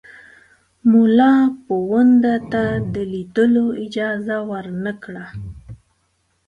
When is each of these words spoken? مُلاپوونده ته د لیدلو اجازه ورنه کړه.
مُلاپوونده 0.91 2.35
ته 2.51 2.63
د 2.93 2.95
لیدلو 3.13 3.65
اجازه 3.85 4.37
ورنه 4.51 4.91
کړه. 5.03 5.25